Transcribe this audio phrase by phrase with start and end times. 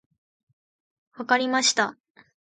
[1.11, 1.95] 分かりました。